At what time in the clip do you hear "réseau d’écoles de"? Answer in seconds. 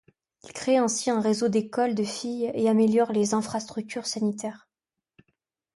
1.21-2.03